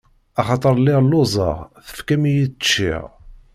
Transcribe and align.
Axaṭer 0.39 0.73
lliɣ 0.79 0.99
lluẓeɣ, 1.03 1.57
tefkam-iyi 1.85 2.47
ččiɣ. 2.53 3.03